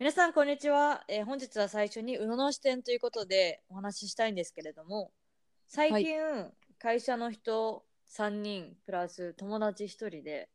[0.00, 1.02] 皆さん、こんにちは。
[1.08, 5.10] えー本日は最初に宇野の視点ということでお話ししたいんですけれども、
[5.66, 6.20] 最近、
[6.78, 10.48] 会社の人3人プラス友達1人で、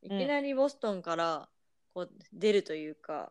[0.00, 1.50] いきなりボストンから
[1.92, 3.30] こう出るというか、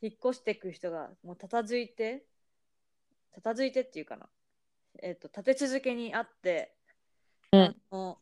[0.00, 2.24] 引っ越していく人がもうたたずいて、
[3.34, 4.30] たたずいてっていうかな、
[5.02, 6.72] えっ、と、立て続けにあって、
[7.52, 8.18] うんあの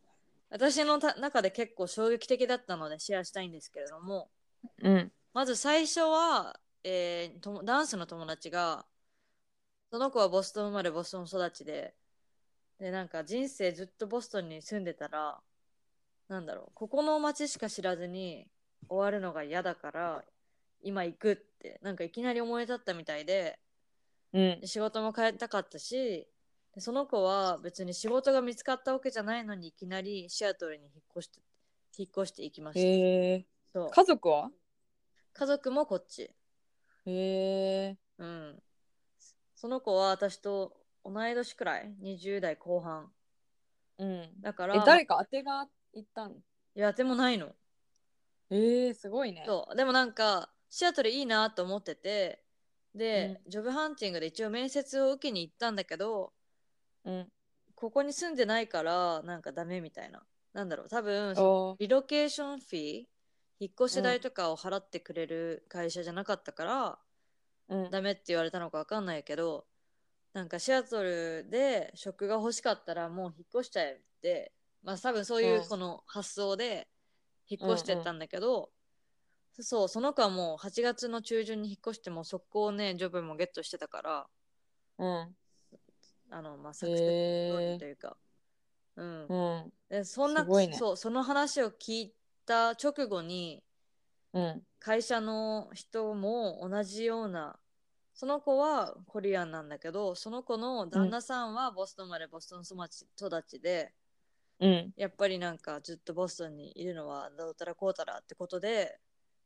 [0.51, 4.29] 私のた中で結構衝撃的だったのでシェアしたいんですけれども、
[4.83, 5.13] うん。
[5.39, 8.85] まず最初は、えーともダンスの友達が、
[9.93, 11.95] その子はボストン生まれ、ボストン育ちで、
[12.81, 15.39] で、なんか人生ずっとボストンに住んでたら、
[16.27, 18.49] なんだろう、ここの街しか知らずに
[18.89, 20.25] 終わるのが嫌だから、
[20.83, 23.61] 今行くって、なんかいきなり思い立ったみたいで、
[24.33, 24.67] うんで。
[24.67, 26.27] 仕事も変えたかったし、
[26.75, 31.39] でその子は別に仕事が見つかったわけじゃないのにいきなりシアトルに引っ越して、
[31.97, 32.81] 引っ越していきました。
[32.81, 33.47] へえ。
[33.73, 34.51] そう家族は？
[35.39, 36.35] 家族もこっち。
[37.07, 37.97] へえ。
[38.19, 38.63] うん。
[39.55, 43.13] その子は私と同い年くらい ?20 代後半。
[43.99, 44.41] うん。
[44.41, 46.35] だから、え、誰か当てが行ったの？
[46.35, 46.41] い
[46.75, 47.55] や、でもないの。
[48.51, 49.45] えー、すごいね。
[49.47, 49.77] そう。
[49.77, 52.43] でもなんか、シアトルいいなと思ってて、
[52.97, 56.33] で、ジョブハンティングで一応面接を受けに行ったんだけど、
[57.05, 57.29] うん。
[57.77, 60.21] ここに住んでないから、なんかダメみたいな。
[60.53, 63.05] なんだろう、多分、リロケーションフィー、
[63.61, 66.99] 引っ越し代とかを払ってくれる会社じゃなかったから、
[67.69, 67.91] うん。
[67.91, 69.67] ダメって言われたのか分かんないけど
[70.33, 74.53] なんかシアトルで職が欲しかったらもう引っ越しちゃえって
[74.83, 76.89] まあ多分そういううんこの発想で
[77.49, 78.71] 引っ越してったんだけど、
[79.59, 84.27] そうその子はもう8月の中旬に引っ越してもう速攻ねジョブもゲットしてたから
[84.99, 85.35] うん。
[86.31, 88.17] あのまあサクセスというか、
[88.97, 89.73] うんうん。
[89.89, 92.15] でそんなねそうその話を聞い
[92.49, 93.63] た直後に
[94.33, 94.63] うん。
[94.81, 97.59] 会社の人も同じような
[98.15, 103.93] その子はコリアンなんだけどその子の旦那さんはボストン生まれボストン育ち育ちで
[104.61, 104.93] うん。
[104.97, 108.99] やっぱりなんかずっとボストンにいるのはどうたらこうたらってことで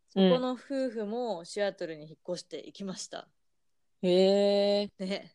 [0.08, 3.28] そうんこの夫婦もシアトルに引っ越していきました、
[4.02, 4.90] へえ。
[4.98, 5.34] ね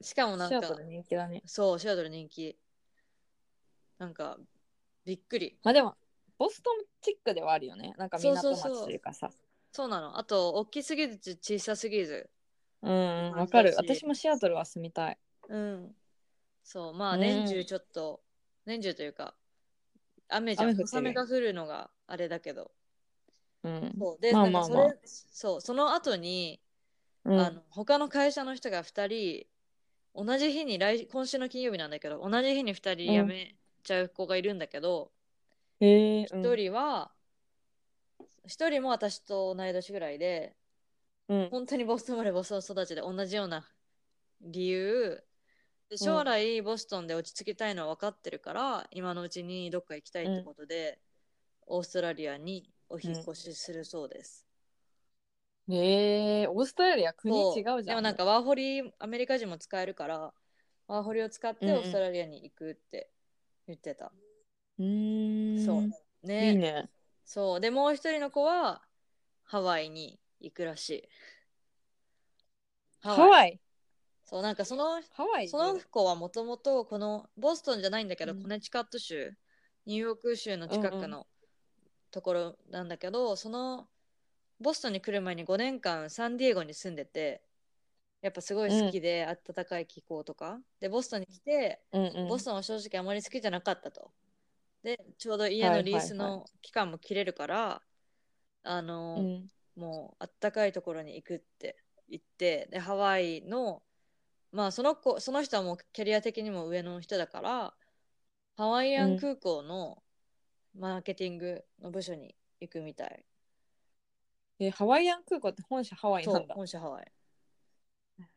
[0.00, 1.42] しかもなんかシアトル人気だね。
[1.46, 2.58] そうシアトル人気
[3.98, 4.38] なんか
[5.04, 5.96] びっくりまあでも、
[6.38, 7.94] ボストンチックではあるよね。
[7.96, 9.30] なんか港町そうそうそうというかさ。
[9.72, 12.30] そうなのあと大きすぎず小さすぎず
[12.82, 13.74] うん、わかる。
[13.76, 15.18] 私もシアトルは住みたい。
[15.48, 15.96] うん。
[16.64, 18.20] そう、まあうん年中ちょっと、
[18.64, 19.34] 年中というか、
[20.28, 20.76] 雨じゃん。
[20.76, 22.70] 小雨が降るのがあれだけど。
[23.62, 23.94] うん。
[23.98, 26.60] そうで、まあまあまあそう、その後に、
[27.24, 29.46] うん、あの他の会社の人が2人、
[30.14, 33.54] 同じ日に来、今週の金曜日なんだけど、同じ日に2人辞め
[33.84, 35.12] ちゃう子がいるんだけど、
[35.80, 36.26] へえ。
[36.26, 37.12] 1人は、
[38.46, 40.54] 1人も私と同い年ぐらいで、
[41.28, 41.48] うん。
[41.50, 43.66] 本当にボストン生まれボストン育ちで同じような
[44.40, 45.22] 理由
[45.88, 51.00] で将来ボストンで落ち着きたいのは分かってるから、今のうちにどっか行きたいってことで、
[51.66, 54.46] オーストラリアにお引っ越しするそうです、
[55.68, 56.46] へえ。
[56.48, 57.84] オーストラリア国違うじゃん。
[57.84, 60.32] でもなんかワーホリアメリカ人も使えるから
[60.86, 63.10] ワーホリを使ってうんうんオーストラリアに行くって
[63.66, 64.25] 言ってた、うーん。
[64.78, 66.52] そうね。
[66.52, 66.90] いいね。
[67.24, 67.60] そう。
[67.60, 68.82] でもう一人の子は
[69.42, 71.08] ハワイに行くらしい。
[73.00, 73.60] ハワイ。
[74.24, 75.48] そうなんかそのハワイ？
[75.48, 78.42] その子はもともとこのボストンじゃないんだけど、うん。
[78.42, 79.32] コネチカット州
[79.86, 81.26] ニューヨーク州の近くの
[82.10, 83.86] ところなんだけど、その
[84.60, 87.42] ボストンに来る前に5年間サンディエゴに住んでて
[88.20, 90.58] やっぱすごい好きで、暖かい気候とか。
[90.80, 92.28] でボストンに来て、うんうん。
[92.28, 94.10] ボストンは正直あまり好きじゃなかったと
[94.86, 97.82] でちょうど家のリースの期間も切れるから、
[98.62, 99.48] あの、うん。
[99.74, 101.76] もうあったかいところに行くって
[102.08, 103.82] 言ってでハワイの
[104.52, 107.74] まあその子その人はもうキャリア的にも上の人だから
[108.56, 110.02] ハワイアン空港の
[110.78, 113.24] マーケティングの部署に行くみたい、
[114.60, 116.54] え、ハワイアン空港って本社ハワイなんだ。
[116.54, 117.12] 本社ハワイ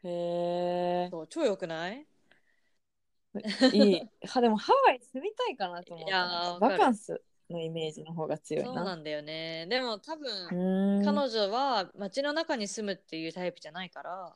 [0.03, 1.11] へえ。
[1.29, 2.05] 超よくない？
[3.73, 4.09] いい。
[4.27, 6.09] はでもハワイ住みたいかなと思った。
[6.09, 7.21] いやーわかるバカンス。
[7.49, 8.73] のイメージの方が強いな。
[8.73, 10.29] そうなんだよねでも多分、
[11.03, 14.35] 彼女は街の中に住むっていうタイプじゃないから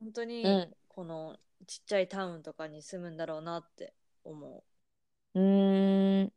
[0.00, 3.94] 本当にうんこのちっちゃいタウンとかに住むんだろうなって
[4.24, 4.64] 思
[5.34, 6.32] うーんう、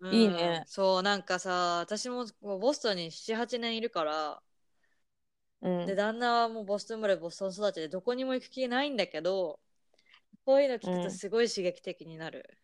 [0.00, 4.42] うんいいねそうなんかさ私ももうボストンに78年いるから
[5.62, 9.60] うんで旦那はもうボストン生まれボストン育ちでどこにも行く気ないんだけど
[10.46, 12.56] そういうの聞くとすごい刺激的になる、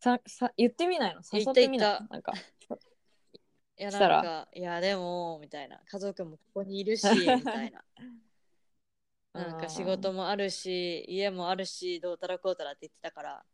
[0.00, 1.20] ささ言ってみないの？
[1.20, 2.32] 誘言ってみたな いなんか。
[3.76, 5.80] いやなんかいやでもみたいな。
[5.86, 7.84] 家族もここにいるし みたいな。
[9.34, 13.44] なんか仕事もあるし家もあるしどうたらこうたらって言ってたから、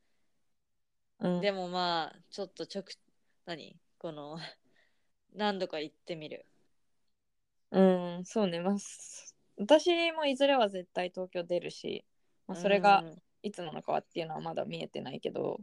[1.19, 1.41] うん。
[1.41, 2.95] でもまあちょっとちょく
[3.45, 3.77] 何？
[3.99, 4.39] この
[5.35, 6.47] 何度か行ってみる。
[7.71, 7.81] う
[8.21, 8.61] んそうね。
[8.61, 12.05] まあす私もいずれは絶対東京出るし、
[12.47, 13.19] まあ、それがうん。
[13.45, 15.61] いつなのかはっていうのはまだ見えてないけど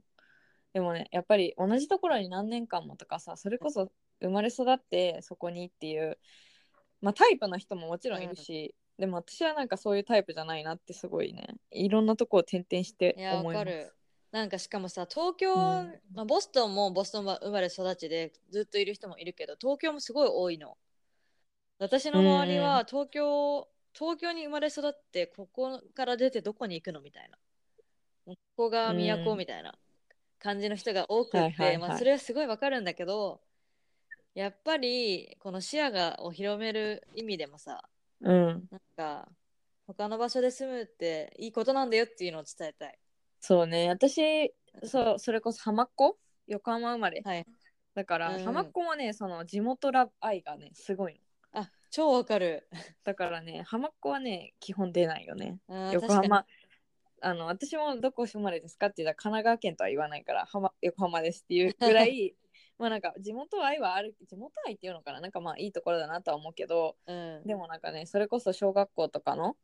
[0.74, 3.92] でもねやっぱり同じところに何年間もとかさそれこそ
[4.22, 6.20] 生まれ育ってそこにっていう、
[7.02, 13.66] まあ、タイプの人ももちろんいるし、でも私はなんかそういうタイプじゃないなってすごいねいろんなとこを転々して思います。
[13.66, 13.94] かる
[14.32, 15.58] なんかしかもさ東京、うん。
[16.14, 20.78] まあ、ボストンもボストンは生まれ育ちでずっといる人もいるけど東京もすごい多いの。
[21.80, 27.38] 私の周りは東京、東京に生まれ育ってここから出てどこに行くのみたいな。
[28.26, 29.74] ここが都うんみたいな
[30.40, 31.78] 感じの人が多くって、はいはいはい。
[31.80, 33.42] まあ、それはすごいわかるんだけど
[34.36, 37.84] やっぱりこの視野がを広める意味でもさ
[38.22, 39.28] うん、なんか
[39.88, 42.98] 他の場所で住むっていいことなんだよっていうのを伝えたい。
[43.40, 43.90] そうね。
[43.90, 44.54] 私
[44.84, 46.18] そうそれこそ浜っ子
[46.48, 47.22] 横浜生まれ。
[47.26, 47.46] はい。
[47.96, 48.44] だから、うん。
[48.44, 51.20] 浜っ子もねその地元ラブ愛がねすごいの。
[51.20, 51.31] あ、
[51.92, 52.68] 超わかる。
[53.04, 55.60] だからね浜っ子はね基本出ないよね。
[55.68, 56.46] あー横確か浜
[57.24, 62.36] あの私もどこ生まれですかって言ったら神奈川県とは言わないから浜横浜ですっていうぐらい
[62.80, 67.44] まあなんか地元愛はある地元愛っていうのかななんかまあいいところだなとは思うけどにうん。
[67.46, 69.56] でもなんかねそれこそ小学校とかの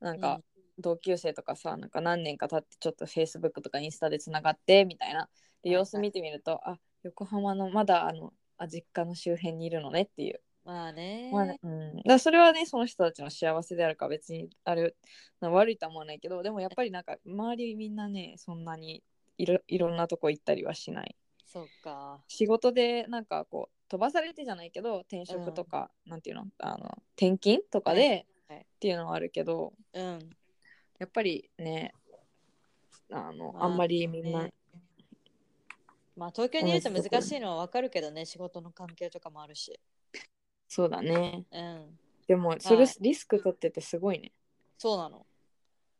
[0.00, 0.42] なんか
[0.78, 5.30] 同級生とかさ、なんか何年か経ってちょっとフェイスブックとかインスタでつながってみたいな
[5.62, 5.82] ではいはい。
[5.82, 11.30] 様子見てみると、あ横浜のまだあのあ実家の周辺にいるのねっていうまあね。
[11.32, 11.58] まあね。
[11.62, 14.94] うん、だそれはねその人たちの幸せであるか別にあれ
[15.40, 19.02] な悪いとは思わないけどでもやっぱりなんか周りみんなねそんなに
[19.36, 21.14] いろいろんなとこ行ったりはしない。
[21.44, 22.20] そっか。
[22.28, 26.46] 仕事でなんかこう飛ばされてじゃないけど転職とか、なんていうの？
[26.58, 28.56] あの転勤とかで、はい。
[28.56, 28.58] はい。
[28.60, 30.18] っていうのはあるけどうん。
[30.98, 31.92] やっぱりね
[33.12, 34.54] あの、まああんまりみんな、ね
[36.16, 39.78] まあ東京にいると難しいのはわかるけどね、仕事の関係とかもあるし。
[40.74, 41.98] そうだねうん。
[42.26, 44.32] でもそれはいリスク取っててすごいね、
[44.76, 45.24] そうなの。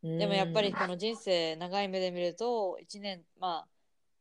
[0.03, 3.69] うんでもやっぱりこの人生長い目で見ると1年、まあ、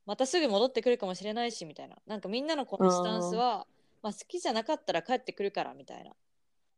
[0.05, 1.97] またすぐ戻ってくるかもしれないしみたいな。
[2.05, 3.65] なんかみんなのこのスタンスは、
[4.03, 6.15] まあ好きじゃなかったら帰ってくるからみたいな。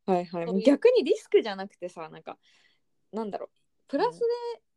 [0.06, 0.46] はいはい。
[0.48, 2.38] そういう逆にリスクじゃなくてさ、なんか、
[3.12, 3.50] なんだろう、
[3.90, 4.26] プラスで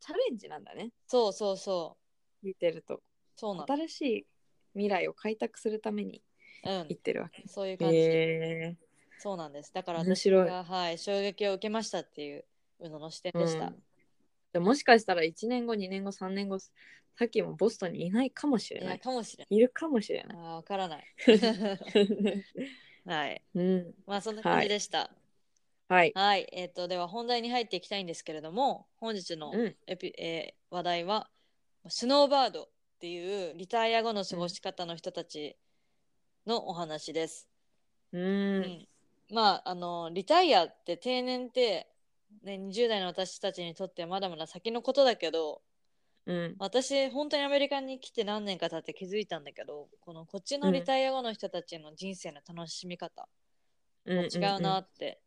[0.01, 1.97] チャレンジなんだね、そうそうそ
[2.43, 2.47] う。
[2.47, 3.01] 見てると。
[3.37, 3.67] そうなの。
[3.67, 4.27] 新しい
[4.73, 6.21] 未来を開拓するために
[6.65, 6.99] うん言。
[6.99, 7.47] ってるわけ。
[7.47, 7.97] そういう感じ。
[7.97, 8.77] へ
[9.19, 9.73] そうなんです。
[9.75, 12.45] だから私が、はい、衝撃を受けましたっていう
[12.81, 13.67] 宇野の視点ーでした。
[13.67, 13.83] うん
[14.53, 16.71] でもしかしたら1年後、2年後、3年後、さ
[17.25, 18.99] っきもボストンにいないかもしれない。
[18.99, 20.37] かもしれいるかもしれない。
[20.37, 21.05] わからない。
[23.05, 23.43] はい。
[23.55, 23.95] うん。
[24.07, 25.11] まあ、そんな感じでした。
[25.89, 26.13] はい。
[26.15, 26.49] はい。
[26.53, 29.77] えっ、と、では本題に入っていきたいんですけれども、本日のうん。
[29.87, 31.31] エピ、えー話題は、
[31.89, 32.69] スノーバードっ
[33.01, 35.57] ていうリタイア後の過ごし方の人たち
[36.47, 37.49] のお話です。
[38.13, 38.19] う。
[38.19, 38.89] うんん
[39.31, 41.89] まあ、あの、リタイアって定年って、
[42.43, 45.63] ね、20代の私たちにとってはまだまだ先のことだけど、
[46.27, 46.57] うん。
[46.59, 53.27] 私本当にアメリカに来て何年か経って気づいたんだけどこのこっちのリタイア後の人たちの人生の楽しみ方
[54.05, 54.19] うん。
[54.27, 55.21] 違うなって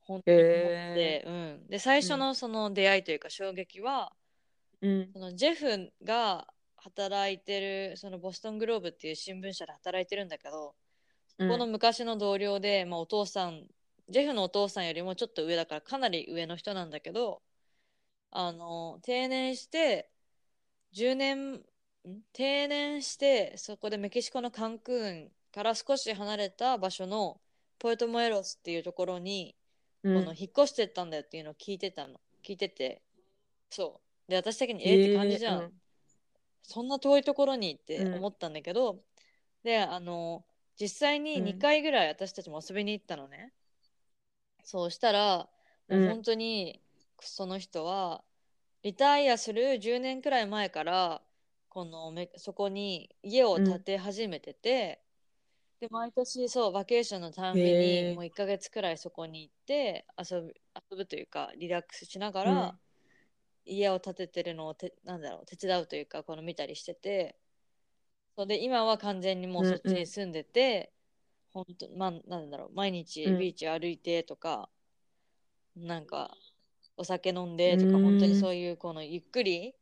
[0.00, 4.12] 本当に思って、へうん、で最初のその出会いというか衝撃は、
[4.80, 5.10] うん。
[5.12, 10.72] そのジェフが働いてるそのボストングローブっていう新聞社で働いてるんだけど、うん。
[11.48, 13.66] この昔の同僚で、まあ、お父さん
[14.08, 17.42] ジェフのお父さんよりもちょっと上だからかなり上の人なんだけど
[18.30, 20.10] あの定年して
[20.92, 21.62] 10年ん？
[22.32, 27.40] 定年してそこでメキシコのカンクンから少し離れた場所の
[27.78, 29.56] ポエトモエロスっていうところに、
[30.02, 30.14] うん。
[30.14, 32.20] この引っ越してったんだよっていうのを聞いてたの。
[32.42, 33.02] 聞いてて。
[33.70, 34.30] そう。
[34.30, 35.04] で私的にえー。
[35.06, 35.70] って感じじゃん、へー
[36.62, 38.14] そんな遠いところにってうん。
[38.14, 39.02] 思ったんだけど、
[39.62, 40.44] であの
[40.80, 41.44] 実際にうん。
[41.44, 43.52] 2回ぐらい私たちも遊びに行ったのね、
[44.64, 45.48] そうしたら
[45.88, 46.80] もう本当に
[47.20, 48.24] その人は
[48.82, 51.22] リタイアする10年くらい前から
[51.68, 55.02] このめそこに家を建て始めてて、
[55.80, 60.54] で毎年そうバケーションのためにもう1ヶ月くらいそこに行って遊ぶ
[60.90, 62.80] 遊ぶというかリラックスしながら、うん。
[63.64, 67.36] 家を建ててるのをてなんだろう手伝うというかこの見たりしてて
[68.40, 70.90] そうで今は完全にもうそっちに住んでて、
[71.52, 73.38] ほんとまあなんだろう毎日うん。
[73.38, 74.70] ビーチ歩いてとか、
[75.76, 76.34] なんか
[76.96, 78.04] お酒飲んでとか、うん。
[78.04, 79.74] 本当にそういうこのゆっくり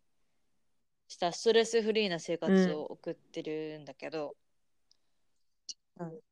[1.07, 4.35] したストレスフリーな生活を送ってるんだけど、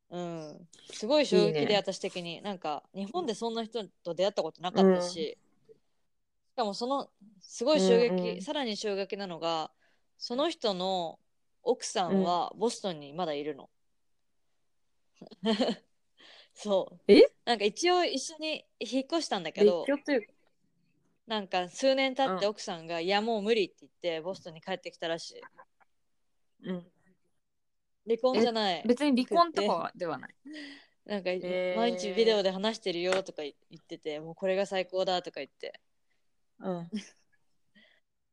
[0.09, 0.67] うん。
[0.91, 2.41] すごい衝撃で私的に。
[2.41, 5.37] なんか日本でそんな人と出会ったことなかったし、
[6.51, 8.41] しかもそのすごい衝撃、うんうん。
[8.41, 9.71] さらに衝撃なのが
[10.17, 11.19] その人の
[11.67, 13.69] 奥さんはボストンにまだいるの。
[16.53, 16.99] そう。
[17.07, 17.23] え？
[17.45, 19.85] なんか一応一緒に引っ越したんだけ別ど
[21.27, 22.51] なんか数年経ってうん。
[22.51, 25.41] 奥さんが、いやもう無理って言ってボストンに帰ってきたらしい。
[26.69, 26.87] うん、
[28.05, 28.83] 離婚じゃない。
[28.87, 30.35] 別に離婚とかはではない。
[31.05, 31.75] なんか、ー。
[31.75, 35.81] 毎日ビデオで話してるよとか言っててもうこれが最高だとか言って。
[36.59, 36.89] うん。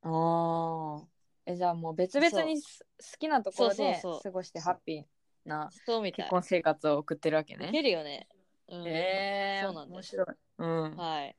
[0.03, 1.14] ああ。
[1.47, 4.23] え、じゃあもう別々にす好きなところでそうそうそう。
[4.23, 6.25] 過ごしてハッピーなそうみたい。
[6.25, 7.71] 結婚生活を送ってるわけいね。
[7.71, 8.29] けるよね、
[8.69, 10.17] うん、えー、そうなんです。
[10.17, 10.37] 面白い。
[10.59, 10.97] うん。
[10.97, 11.37] はい。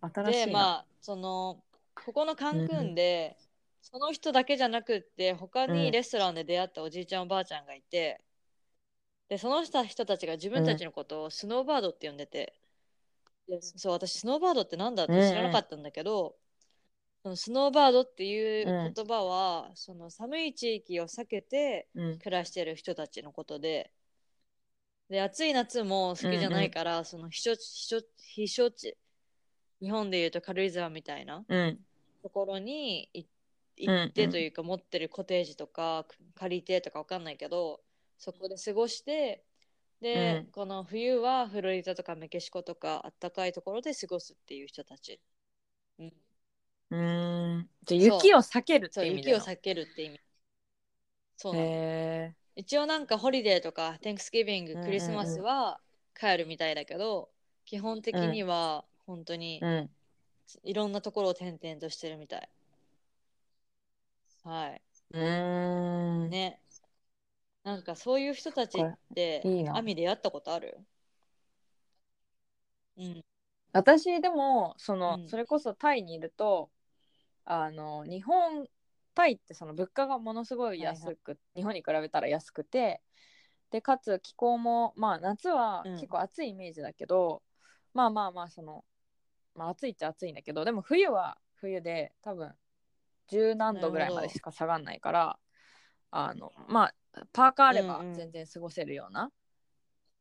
[0.00, 0.46] 新しいな。
[0.46, 1.62] でまあその
[1.94, 3.36] ここのカンクンで、
[3.82, 5.72] その人だけじゃなくって他うん。
[5.72, 8.20] にレストランで出会ったおじいちゃんおばあちゃんがいて、
[9.28, 12.54] でその人人たちが自分たちのことをスノーバードって呼んでて、
[13.48, 16.34] でそう私スノーバードってなんだって知らなかったんだけど、
[17.24, 22.18] そのスノーバードっていう言葉は、その寒い地域を避けてうん。
[22.18, 23.90] 暮らしてる人たちのことで。
[25.08, 28.98] で暑い夏も好きじゃないから、その避暑地避暑避暑地
[29.80, 31.78] 日本でいうと軽井沢みたいなうん。
[32.22, 33.26] ところにいうん。
[33.76, 37.80] 行ってというか、持ってるコテージとか借りてとかわかんないけど
[38.18, 39.42] そこで過ごして
[40.02, 40.52] で、うん。
[40.52, 45.20] この冬はフロリダとかメキシコとかあったかいところで過ごすっていう人たち、
[45.98, 46.12] うん、
[46.90, 47.70] うーん。
[47.86, 50.20] じゃあ雪を避けるって意味雪を避けるって意味
[51.36, 51.68] そうな
[52.56, 55.80] 一応なんかホリデーとか Thanksgiving うんうんクリスマスは
[56.18, 57.30] 帰るみたいだけど、
[57.64, 59.66] 基本的には本当に。
[60.64, 62.48] いろんなところを転々としてるみたい。
[64.44, 64.82] はい。
[65.12, 66.30] うーん。
[66.30, 66.60] ね。
[67.64, 70.78] なんかそういう人たちっていいなアミ出会ったことある？
[72.96, 73.24] うん。
[73.74, 75.28] 私でもその、うん。
[75.28, 76.70] それこそタイにいると
[77.44, 78.66] あの日本
[79.14, 83.02] タイってその物価がものすごい安く、日本に比べたら安くて
[83.70, 85.94] でかつ気候もまあ夏はうん。
[85.94, 87.42] 結構暑いイメージだけど、
[87.92, 88.84] まあまあまあその、
[89.54, 92.52] まあ、暑いっちゃ暑いんだけどでも冬は冬で多分
[93.28, 95.38] 十何度ぐらいまでしか下がんないから
[96.10, 96.94] あのまあ
[97.32, 98.14] パーカーあればうんうん。
[98.14, 99.30] 全然過ごせるような、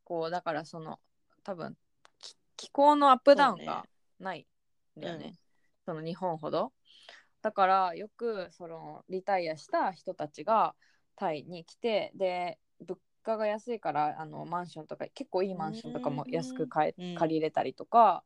[0.04, 1.00] こうだからその
[1.44, 1.78] 多分き
[2.64, 3.86] 気候のアップダウンが
[4.20, 4.48] ない
[4.98, 5.36] んだよね。
[5.86, 6.72] その日本ほど。
[7.42, 10.74] だからよくそのリタイアした人たちが
[11.18, 18.24] タイに来てで物価が安いからあのマンションとか結構いいマンションとかも安く買えうん借りれたりとか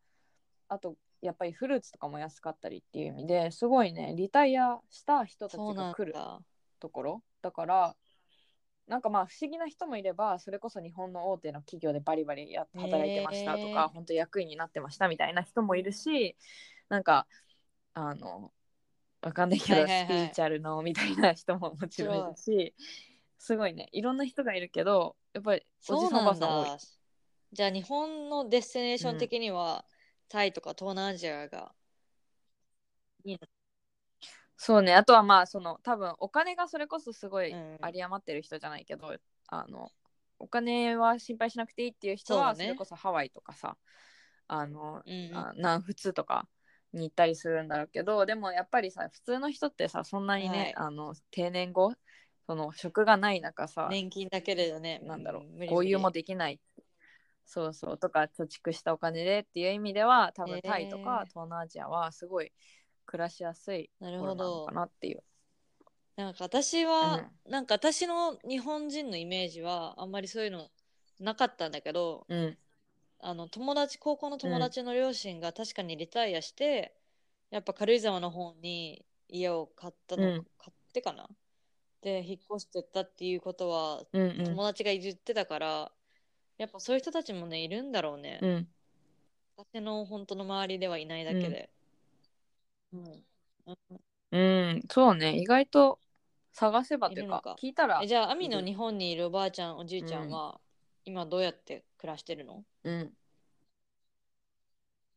[0.69, 6.39] あとやっぱりフルーツとかも安かったりっていう意味ですごいねリタイアした人たちが来るだ。
[6.79, 7.23] ところ。
[7.41, 7.95] だから
[8.87, 16.35] なんかまあ不思議な人もいればそれこそ日本の大手の企業でバリバリや働いてましたとか、本当役員になってましたみたいな人もいるし
[16.89, 17.27] なんか
[17.93, 18.51] あの
[19.21, 22.73] わかんないけど、スピリチュアルのみたいな人ももちろんいるし
[23.39, 23.89] すごいね。
[23.91, 26.65] いろんな人がいるけどやっぱりおじさんおばさん多い。
[26.67, 26.77] だ。
[27.53, 29.85] じゃあ日本のデスティネーション的には、
[30.27, 31.71] タイとか東南アジアが
[33.23, 33.39] いいの？
[34.57, 34.93] そうね。
[34.95, 37.77] あとはまあその多分お金がそれこそすごいうん。
[37.85, 39.15] 有り余ってる人じゃないけど、
[39.47, 39.91] あの
[40.39, 43.77] お金は心配しなくていいっていう人はそれこそハワイとかさ
[44.47, 45.37] あの、うんうん。
[45.37, 46.47] あ南仏とか
[46.93, 50.75] に行ったりするんだろうけどでもやっぱりさ普通の人ってさそんなにね、はい。
[50.75, 51.93] あの定年後
[52.47, 55.69] その職がない中さ、年金だけでね、なんだろう無理無理。
[55.69, 56.61] こういうもできない。
[57.45, 57.97] そうそう。
[57.97, 62.51] とか貯蓄したお金でっていう意味では多分タイとか東南アジアはすごい
[63.07, 64.65] 暮らしやすいなるほど。
[64.65, 65.23] かなっていう。
[66.15, 70.69] なんか私は、なんか私の日本人のイメージはあんまりそういうの
[71.19, 72.57] なかったんだけどうん。
[73.19, 76.93] あの友達高校の友達の両親が確かにリタイアして、
[77.49, 80.47] やっぱ軽井沢の方に家を買ったの、うん。
[80.57, 81.27] 買ってかな。
[82.01, 84.43] で引っ越してったっていうことはうんうん。
[84.43, 85.91] 友達が言ってたから、
[86.57, 88.67] やっぱそういう人たちもねいるんだろうね、うん。
[89.57, 91.69] 私の本当の周りではいないだけで、
[92.93, 93.03] うん。
[93.65, 94.01] うん。
[94.31, 95.99] うん、そうね、意外と
[96.53, 100.59] 探せばっていうか聞いたらえじゃあ、アミの日本にいるおばあちゃん、おじいちゃんは、
[101.05, 102.63] 今どうやって暮らしてるの？
[102.83, 103.13] うん。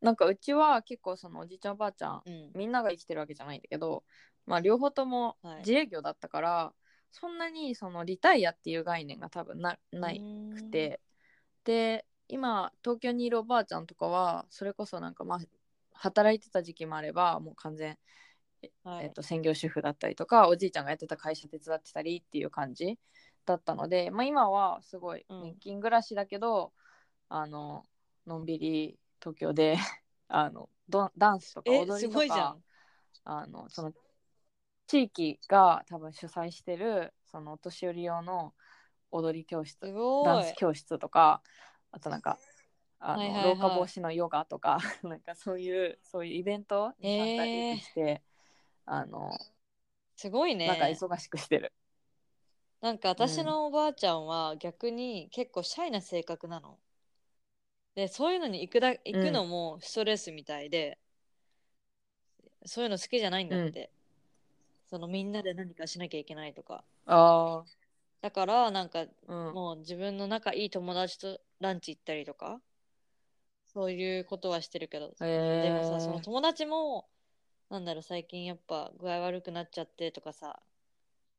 [0.01, 2.51] なんかうちは結構そのおじいちゃんおばあちゃんうん。
[2.55, 4.05] みんなが生きてるわけじゃないんだけど
[4.47, 5.59] まあ両方ともはい。
[5.59, 6.73] 自営業だったから、
[7.11, 10.25] そんなにそのリタイアっていう概念が多分なない
[10.55, 11.01] くて、
[11.65, 15.39] で今東京にいるおばあちゃんとかはそれこそなんかまあ
[16.01, 17.99] 働いてた時期もあればもう完全、
[18.85, 22.99] はいえっと専業主婦だったりとかおじいちゃんがやってた会社手伝ってたりっていう感じ
[23.47, 26.73] だったので、まあ、今はすごいうん年金暮らしだけど、
[27.29, 27.85] あの
[28.27, 29.77] のんびり東京で
[30.29, 32.65] あのドダンスとかえ、踊りとかん。
[33.25, 33.93] あのその
[34.87, 38.55] 地域が多分主催してるそのお年寄り用の
[39.11, 39.79] 踊り教室
[40.25, 40.55] ダンス。
[40.57, 41.43] 教室とか
[41.93, 42.39] あとなんか
[43.01, 48.23] あの、はいはいはい老化防止のヨガとか なんかそういうそういうイベントに参加して、
[48.85, 49.31] あの
[50.17, 50.67] すごいね。
[50.67, 51.73] なんか忙しくしてる。
[52.83, 56.79] なんか私のおばあちゃんは逆に結構シャイな性格なの。
[57.95, 60.99] で、そういうのに行くだ行くのもストレスみたいで、
[62.67, 63.91] そういうの好きじゃないんだって。
[64.91, 66.85] そのみんなで何かしなきゃいけないとか。
[67.07, 67.65] あ
[68.21, 72.61] だからなんかあ、うん、もう自分の仲いい友達とランチ行ったりとか、
[73.73, 77.09] そういうことはしてるけど、へーでもさ、その友達も、
[77.71, 80.63] なんだろう、最近やっぱ具合悪くなっちゃってとかさ、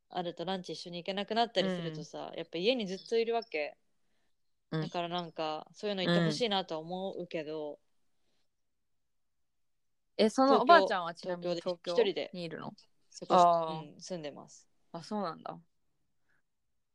[0.09, 3.77] あるとランチ一緒に行けなくなったりするとさ、やっぱ家にずっといるわけ。
[4.71, 4.81] うん。
[4.81, 7.79] だからなんか、そういうの言ってほしいなとは思うけど、
[10.17, 12.33] えそのおばあちゃんはちなみに東京で一人で。
[12.33, 12.73] にいるの
[13.29, 14.67] うん、住んでます。
[14.93, 15.59] あそうなんだ。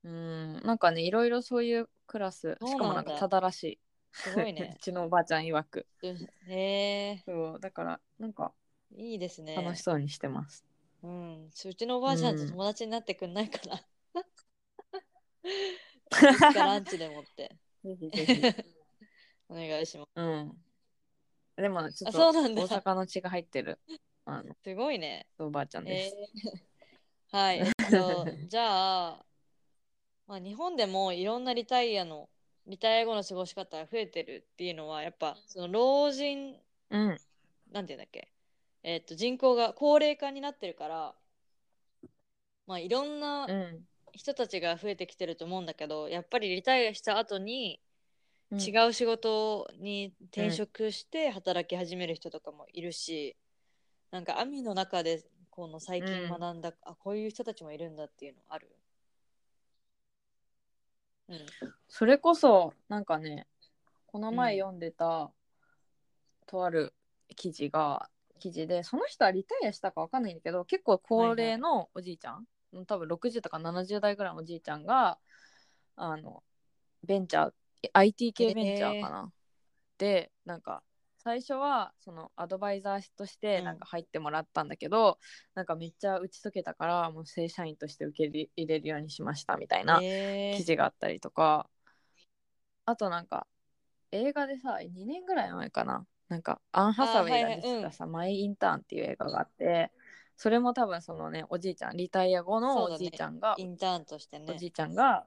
[0.04, 0.60] うん。
[0.62, 3.78] なんかねいろいろそういうクラスしかもなんかただらしい。
[4.12, 4.76] すごいうね。
[4.80, 5.86] ちのおばあちゃん曰く。
[6.02, 8.52] うんへえそうだからなんか
[8.94, 9.54] いいですね。
[9.54, 10.64] 楽しそうにしてます。
[11.02, 13.76] うん、うちのおばあちゃんとうん友達になってくんないかな。
[15.46, 17.56] いつかランチでもって。
[17.84, 18.42] ぜひぜひ。
[19.48, 20.10] お願いします。
[20.14, 20.64] うん。
[21.56, 23.78] でもちょっあと大阪の血が入ってる
[24.24, 25.26] あのすごいね。
[25.38, 26.16] おばあちゃんでえす。
[26.56, 26.66] ー
[27.36, 27.58] はい。
[27.58, 29.24] えっと、じゃあ、
[30.26, 32.28] まあ、日本でもいろんなリタイアの、
[32.66, 36.56] リタイア後の過ごし方が増えてるっていうのは、やっぱ、その老人、
[36.90, 37.16] うん。
[37.72, 38.32] なんていうんだっけ、
[38.82, 41.14] えっと、人口が高齢化になってるから、
[42.66, 43.86] まあ、いろんなうん。
[44.12, 47.80] 人たちが増えてきてると思うんだけど、やっぱりリタイアした後に、
[48.50, 48.60] うん。
[48.60, 53.36] 違う仕事に転職して働き始める人とかもいるし、
[54.10, 58.75] なんかアミの中でこの最近学んだ、あこういう人たちもいるんだっていうのある？
[61.28, 61.38] うん。
[61.88, 63.46] それこそなんかね
[64.06, 65.30] この前読んでた、
[66.46, 66.94] とある
[67.34, 68.08] 記事が
[68.38, 72.46] 記事でその人はリタイアしたかわかんないんだけど結構高齢のおじいちゃん、
[72.86, 75.18] 多分60とか70代ぐらいのおじいちゃんが
[75.96, 76.42] あの
[77.04, 77.52] ベンチャー
[77.92, 79.32] IT 系ベンチャーかな、
[79.98, 80.82] でなんか
[81.26, 83.64] 最初はそのアドバイザーとしてうん。
[83.64, 85.18] なんか入ってもらったんだけど、
[85.56, 90.56] なんかめっちゃ打ち解けたからもう正社員として受け入れるようにしましたみたいなえー。
[90.56, 91.68] 記事があったりとか、
[92.84, 93.48] あとなんか
[94.12, 96.06] 映画でさ2年ぐらい前かな。
[96.28, 99.90] なんかアン・ハサウェイが出てたさ「マイ・インターン」っていう映画があって
[100.36, 104.52] それも多分そのねおじいちゃんリタイア後のおじいちゃんが、インターンとしてね。
[104.52, 105.26] おじいちゃんが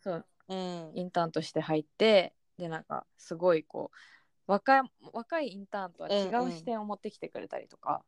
[0.00, 0.92] そううん。
[0.94, 4.15] インターンとして入ってでなんかすごいこう
[4.46, 4.82] 若い
[5.12, 8.02] 若いインターンとは違うんううん視点を持ってきてくれたりとか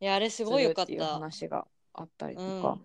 [0.00, 2.62] いやあれすすごいよかっるっていうた話があったりとうん。
[2.62, 2.78] か、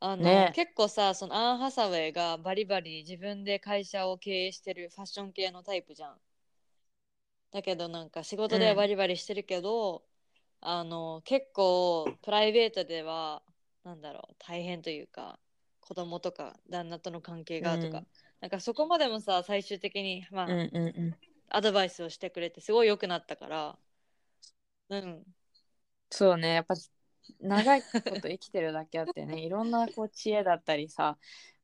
[0.00, 0.52] あの、ね。
[0.54, 6.20] 結構さそのアン・ハサウェイがバリバリ自分で会社を経営してるファッション系のタイプじゃん。
[7.52, 10.04] だけどなんか仕事ではバリバリしてるけど、
[10.60, 13.42] あの結構プライベートでは
[13.84, 15.38] なんだろう大変というか
[15.80, 18.06] 子供とか旦那との関係がとか、うん。
[18.40, 21.14] なんかそこまでもさ最終的に、まあうんうんうん
[21.54, 23.78] アドバイスをしてくれてすごい良くなったから。
[24.90, 25.22] うん。
[26.10, 26.54] そうね。
[26.54, 26.74] やっぱ
[27.40, 27.88] 長いこ
[28.20, 29.40] と生きてるだけあってね。
[29.40, 31.16] いろんなこう知恵だったりさ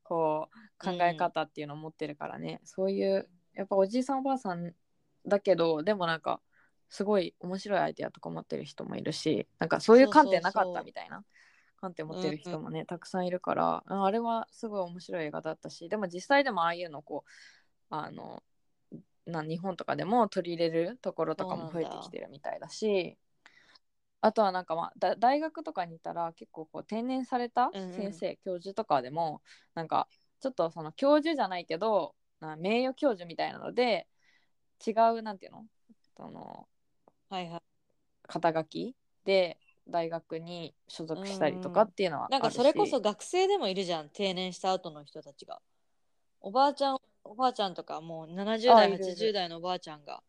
[0.03, 4.73] こう考え方っていうのを持ってるからね、そういうやっぱおじいさんおばあさん
[5.25, 6.41] だけどでもなんか
[6.89, 11.23] すごい面白いアイデアとか持ってる人もいるしなんかそういう観点なかったみたいな
[11.79, 17.29] 観点持ってる人もね、たくさんいるからああれはすごい面白い映画だったしでも実際でもああいうのこう
[17.89, 18.43] あの
[19.25, 23.17] な日本とかでも取り入れるところとかも増えてきてるみたいだし
[24.21, 27.93] あとはなんかまあだ大学とかにいたら結構こう定年されたうんうん。
[27.93, 29.41] 先生、教授とかでも
[29.73, 30.07] なんか
[30.39, 34.07] ちょっとその教授じゃないけどな名誉教授みたいなので
[34.85, 35.65] 違うなんていうの？
[36.17, 36.67] その
[37.29, 37.61] はいはい。
[38.27, 39.57] 肩書きで
[39.87, 45.59] 大学に所属したりとかっていうのはなんかそれこそ学生でもいるじゃん定年した後の人たちが。
[46.39, 47.01] おばあちゃんお
[47.35, 49.15] ばあちゃんとかもう70代あいるいる。
[49.15, 50.21] 80代のおばあちゃんが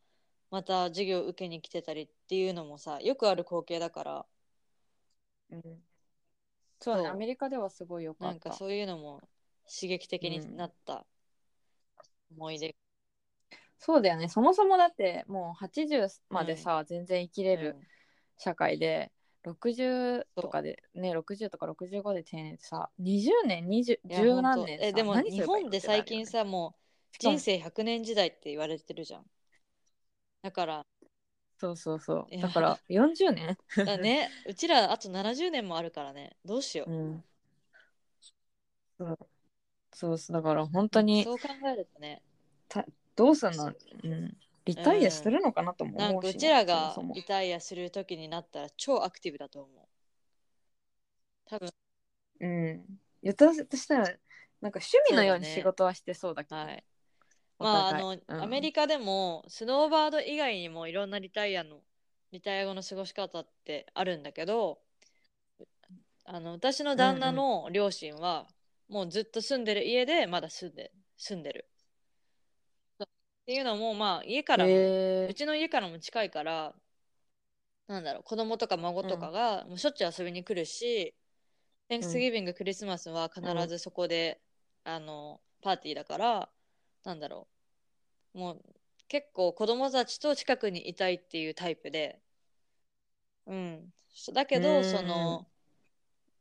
[0.50, 4.26] また授業受けに来てたりっていうのもさよくある光景だから。
[5.50, 5.62] うん。
[6.80, 7.06] そうねそう。
[7.06, 8.26] アメリカではすごいよかった。
[8.26, 9.20] なんかそういうのも
[9.68, 11.06] 刺激的になった。
[12.36, 12.74] 思い出、
[13.78, 14.28] そうだよね。
[14.28, 17.76] そもそもだってもう80までさ、全然生きれる
[18.38, 19.12] 社会で、
[19.44, 26.76] 60とかでね60とか65で定年ってさ20年20いや十ほんと何年さえでもすればいい本で最近さも
[27.18, 29.24] 人生100年時代って言われてるじゃん。
[30.42, 30.86] だから。
[31.58, 32.40] そうそうそう。
[32.40, 33.56] だから40年？
[33.76, 34.30] だね。
[34.46, 36.36] うちらあと70年もあるからね。
[36.44, 37.24] どうしよう、うん。
[38.98, 39.18] そう。
[39.94, 40.36] そうそう。
[40.36, 42.22] だから本当にそう考えるとね。
[43.14, 49.88] どうすんの、うん、リタイアするのかなと思うしね、かうちらがリタイアする時になったら超アクティブだと思う。
[51.44, 51.70] 多分。
[52.40, 52.84] うん。
[53.22, 54.04] 言ったとしたら
[54.62, 56.70] なんか趣味のように仕事はしてそうだけど、はい。
[56.70, 56.91] お
[57.62, 61.80] まああの、うんアメリカでもスノーバード以外にもいろんなリタイアの
[62.32, 64.78] リタイア後の過ごし方ってあるんだけど
[66.24, 68.46] あの私の旦那の両親は
[68.88, 71.68] もうずっと住んでる家でまだ住んで住んでる。
[73.00, 73.06] っ
[73.44, 74.68] ていうのもまあ家からう
[75.34, 76.74] ちの家からも近いから
[77.88, 81.14] なんだろう子供とか孫とかがもうしょっちゅう遊びに来るし、
[81.88, 84.40] テンクスギビング、クリスマスは必ずそこで、
[84.84, 86.48] あのパーティーだから
[87.04, 87.51] なんだろう
[88.34, 88.62] もう
[89.08, 92.20] 結構子供たちと近くにいたいっていうタイプで。
[93.46, 93.92] うん。
[94.32, 94.84] だけどうん。
[94.84, 95.46] その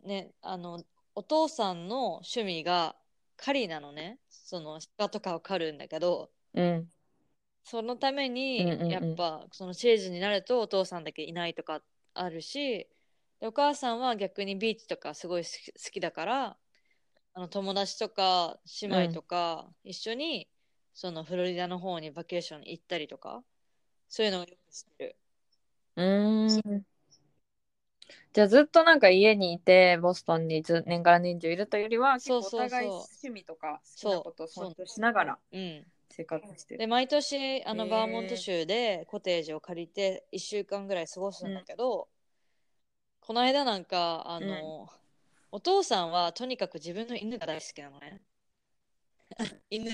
[0.04, 0.84] ねあの
[1.15, 2.95] お父さんの趣味が
[3.36, 4.19] 狩りなのね。
[4.30, 6.30] その鹿とかを狩るんだけど。
[6.54, 6.91] うん。
[7.63, 11.82] そのために、やっぱそのシェーズになるとお父さんだけいないとか
[12.13, 12.88] あるし
[13.39, 16.58] でお母さんは逆にビーチとかすごい好き好きだから
[17.34, 20.49] あの友達とか姉妹とか一緒に、
[20.93, 23.43] そのフロリダの方にバケーションに行ったりとか
[24.10, 25.15] そういうのをよくしてる。
[25.95, 26.86] うーん。
[28.34, 32.65] じゃあずっとなんか家にいてボストンにず年から年中いるというよりは結構そうそうそう。
[32.65, 35.58] お互い趣味とか好きなことを尊重しながらう。
[35.58, 36.80] ん、生活してる。
[36.80, 42.08] で毎年あのバーモント州でコテージを借りて1週間ぐらい過ごすんだけど、
[43.19, 44.89] この間なんかあの、
[45.51, 48.21] お父さんはとにかく自分の犬が大好きなのね。
[49.69, 49.91] 犬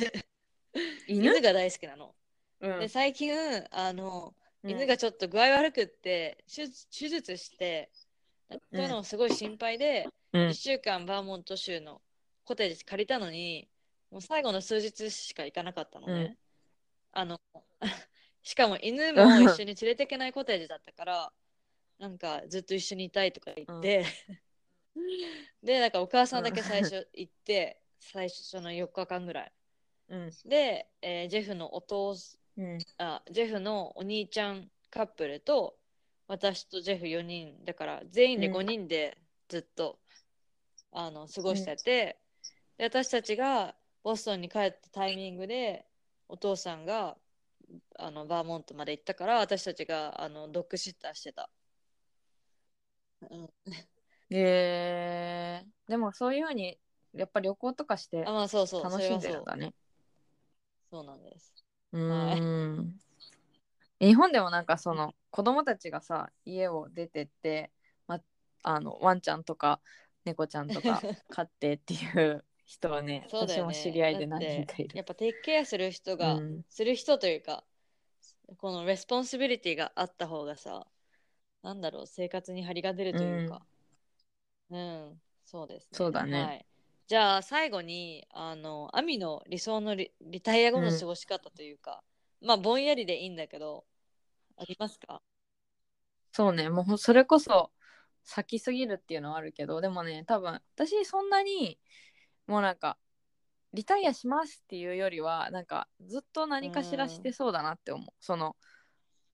[1.08, 1.42] 犬？
[1.42, 2.16] が大好きなの、
[2.62, 2.80] うん。
[2.80, 3.34] で最近
[3.72, 4.72] あのうん。
[4.72, 7.90] 犬がちょっと具合悪くって手術手術して
[8.50, 10.50] そういうのもすごい心配で、うん。
[10.50, 12.02] 1週間バーモント州の
[12.44, 13.70] コテージ借りたのに
[14.12, 16.38] もう最後の数日しか行かなかったのね、うん。
[17.14, 17.40] あの
[18.44, 21.34] しかも犬も一緒に連れていけないコテージだったから
[22.00, 24.06] なんかずっと一緒にいたいとか言って、
[25.64, 29.52] でなんかお母さんだけ最初行って最初の4日間ぐらい
[30.10, 30.32] うん。
[30.46, 32.78] で、えージェフのお父すうん。
[32.98, 35.78] あジェフのお兄ちゃんカップルと
[36.28, 38.54] 私とジェフ4人だから全員でうん。
[38.54, 39.18] 5人で
[39.48, 40.00] ずっと、
[40.92, 42.20] あの過ごしてて、
[42.78, 45.86] で私たちがボストンに帰ったタイミングで
[46.28, 47.18] お父さんが
[47.98, 51.50] あのバーモントまで行ったから私たちがあのドッグシッターしてた。
[53.30, 53.50] うん、
[54.36, 56.80] えー、でもそういうふうに
[57.14, 59.62] やっぱ旅行とかしてあまあそうそう楽しんでるんだね。
[59.64, 59.87] そうそう
[61.04, 61.54] なんです。
[61.94, 63.00] うーん。
[64.00, 67.72] 日本でもなんかその子供たちがさ家を出てって、
[68.08, 68.20] ま、
[68.64, 69.82] あのワンちゃんとか
[70.26, 73.28] 猫ちゃんとか 飼ってっていう人はねね。
[73.32, 75.00] 私も知り合いで何人かいる。
[75.00, 75.04] っ。
[75.04, 76.62] ぱテイクケアする人が、うん。
[76.70, 77.64] する人というか
[78.58, 80.86] この responsibility があった方がさ
[81.64, 83.62] なんだろう生活に張りが出るというか。
[84.70, 85.90] うん、そうですね。
[85.94, 86.44] そうだね。
[86.44, 86.66] はい、
[87.08, 92.04] じゃあ最後にあのアミの理想のリリタイア後の過ごし方というか、
[92.42, 93.86] まあぼんやりでいいんだけど
[94.58, 95.22] ありますか？
[96.34, 97.72] そうねもうほそれこそ
[98.26, 101.80] 先すぎるっていうのはあるけどでもね多分私そんなに
[102.46, 102.98] もうなんか
[103.74, 108.58] リタイアしますっていうよりはなんかずっと何かしらしてそうだなって思う、その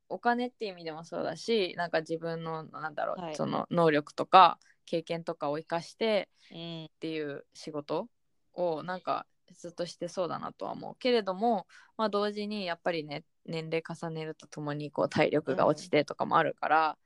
[0.09, 3.35] お金っていう意味でもそうだしなんか自分のなんだろう、はい。
[3.35, 6.85] その能力とか経験とかを生かしてうん。
[6.85, 8.07] っていう仕事
[8.53, 9.25] をなんか
[9.57, 11.67] ずっとしてそうだなとは思うけれども、
[11.97, 16.97] まあ、同時にやっぱりね年齢重ねるとともにこう体力が落ちてとかもあるから、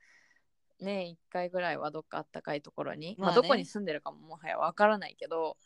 [0.80, 3.42] 年1回ぐらいはどっかあったかいところに、まあまあね。
[3.42, 5.56] どこに住んでるかももはやわからないけど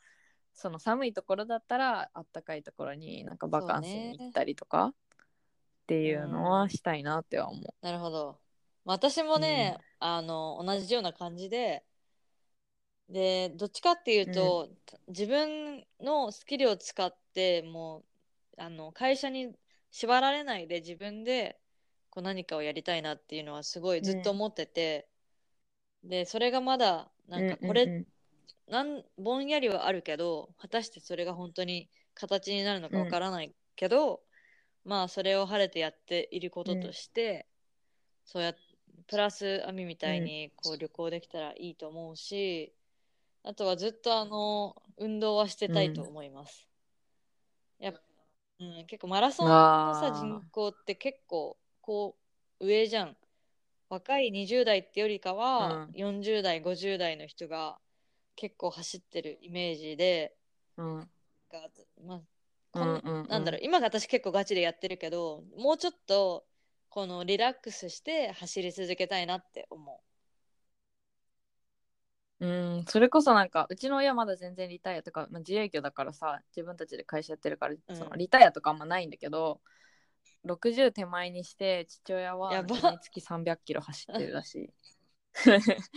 [0.55, 4.95] その寒いところだったらあったかいところになんかバカンスに行ったりとかっ
[5.87, 7.65] ていうのはしたいなっては思う。
[7.85, 8.39] なるほど。
[8.85, 11.85] 私もね、あの同じような感じで
[13.09, 14.69] でどっちかっていうと、
[15.09, 18.05] 自分のスキルを使っても
[18.59, 19.53] うあの会社に
[19.91, 21.59] 縛られないで自分で
[22.11, 25.09] こう何かをやりたいなっていうのはすごいずっと思ってて、
[26.05, 28.07] でそれがまだなんかこれ、うんうんうん。
[28.69, 34.21] なんぼんやりはあるけど果たしてそれが本当に形になるのかわからないけど、
[34.85, 37.47] まあそれを晴れてやっていることとして、
[38.25, 38.57] そうやっ
[39.09, 42.73] プラスアミみたいにこう旅行できたらいいと思うし、
[43.45, 46.69] あとはずっとあの運動はしてたいと思います。
[47.79, 48.01] やっぱ
[48.61, 52.17] うん、結構マラソンのさ人口って結構こ
[52.61, 53.17] う上じゃん。
[53.89, 57.79] 若い20代ってよりかは、40代50代の人が
[58.37, 60.35] 結構走ってるイメージで、
[60.79, 61.11] うん。
[61.51, 61.69] が
[62.07, 62.21] まあ
[62.71, 63.29] こんうんうんうん。
[63.29, 63.61] なんだろう。
[63.63, 66.47] 今が私結構ガチでやってるけどもうちょっと
[66.89, 70.12] このリラックスして走り続けたいなって思う
[72.47, 77.97] ん、それこそなんかうちの親まだ全然リタイアとか、まあ、自営業だからさ自分たちで会社やってるから、うん。
[77.97, 79.61] そのリタイアとかあんまないんだけど
[80.45, 84.71] 60手前にして父親は毎月300キロ走ってるらしい。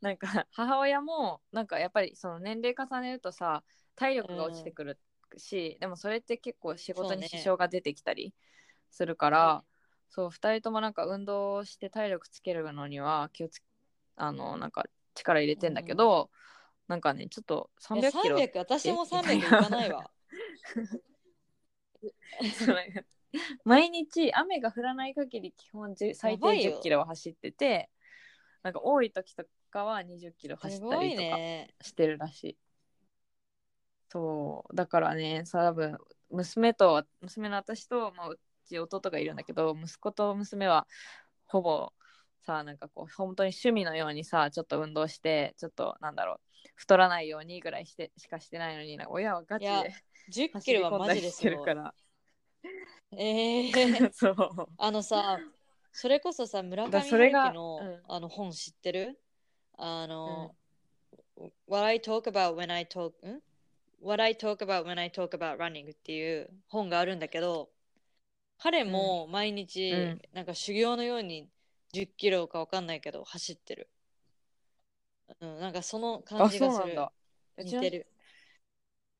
[0.00, 3.64] なんか母親もなんかやっぱりその年齢重ねるとさ
[3.96, 4.98] 体力が落ちてくる
[5.36, 8.32] し、でもそれって結構仕事に支障が出てきたり
[8.90, 9.64] するから
[10.08, 13.60] そう,、2人ともなんか運動して体力つけるのには気をつ
[14.16, 14.84] あのなんか
[15.18, 16.30] 力入れてんだけど、
[16.88, 17.98] なんかねちょっとう。
[17.98, 20.10] いや300キロ300私も300いかないわ。
[23.64, 27.90] 毎日雨が降らない限り基本最低やばいよ10キロは走ってて
[28.62, 31.74] なんか多い時とかは20キロ走ったりとかね。
[31.80, 32.58] してるらしい。
[34.10, 35.98] そうだからねさ多分
[36.30, 40.86] 娘と娘の私と、まあ、うち弟がいるんだけど息子と娘は
[41.44, 41.92] ほぼ
[42.44, 46.40] さなんかこう本当に趣味のようにさちょっと運動してちょっとなんだろう
[46.74, 49.92] 太らないようにぐらいしてしかしてないのに親はガチで
[50.28, 51.56] 10 キロはマジですごい。
[51.56, 51.94] るから。
[53.12, 54.68] えー、 そう。
[54.76, 55.40] あのさ、
[55.92, 58.02] それこそさ、村上春樹の,、うん。
[58.06, 59.18] あの本知ってる？
[59.76, 60.54] あの、
[61.66, 63.40] What I talk about when I talk, ん
[64.00, 67.70] ？What I talk about when I talk about running っていう本があるんだけど、
[68.58, 70.22] 彼も毎日、うん。
[70.32, 71.48] なんか修行のように
[71.92, 73.88] 10キロかわかんないけど走ってる。
[75.40, 76.96] うん、なんかその感あじがする。
[77.64, 78.06] 似てる。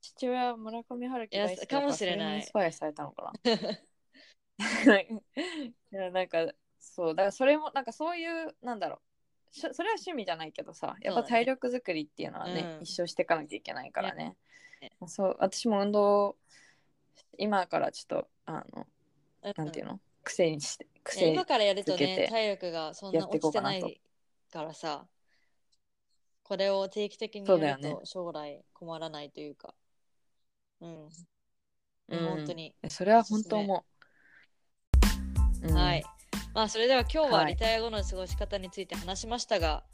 [0.01, 2.37] 父親は村上春樹大好きだかもしれない。
[2.37, 5.01] インスパイアされたのかな。
[5.01, 5.09] い
[5.91, 6.47] やなんか
[6.79, 7.15] そう。
[7.15, 9.01] だからそれもなんかそういうなんだろう。
[9.51, 12.83] それは趣味じゃないけどさやっぱ体力作りっていうのはねうん。
[12.83, 14.37] 一生していかなきゃいけないからね。
[14.81, 14.93] ね。
[15.07, 15.37] そう。
[15.41, 16.37] 私も運動
[17.39, 18.87] 今からちょっとあの
[19.43, 19.55] うん。
[19.57, 20.01] なんていうの？
[20.29, 20.87] 癖にして
[21.31, 24.01] 今からやるとね体力がそんな落ちてない
[24.53, 25.07] からさ
[26.49, 29.75] これを定期的にやると将来困らないというか。
[30.81, 31.09] うん、
[32.09, 32.25] うん。
[32.25, 33.85] 本当に、それは本当思
[35.63, 35.75] う、うん。
[35.75, 36.05] はい。
[36.55, 37.53] まあそれでは今日ははい。
[37.53, 39.85] リタイア後の過ごし方について話しましたが、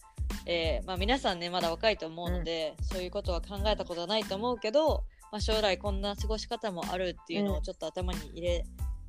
[0.47, 7.59] えーまあ、皆さんねまだ若いと思うので、そういうことは考えたことはないと思うけど、まあ、将来こんな過ごし方もあるっていうのうん。
[7.59, 8.64] をちょっと頭に入れ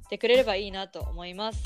[0.07, 1.63] てくれればいいなと思います。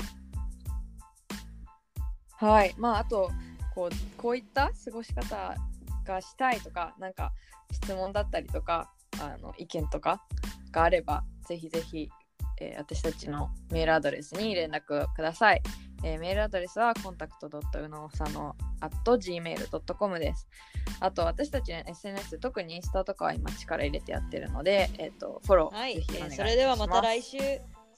[2.36, 3.30] はい、まああと
[3.74, 5.54] こうこういった過ごし方
[6.06, 7.32] がしたいとかなんか
[7.70, 10.22] 質問だったりとかあの意見とか
[10.72, 12.08] があればぜひぜひ、
[12.60, 15.62] えー私たちのメールアドレスに連絡ください。
[16.02, 20.48] えーメールアドレスはコンタクトうのさの at gmail.com です。
[21.00, 26.40] あと私たちの SNS 特にインスタとかは今力入れてやってるので、えー、とフォロー、はい、ぜひお願いします。
[26.40, 27.38] えーそれではまた来週。